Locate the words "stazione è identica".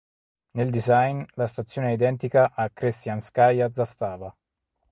1.45-2.53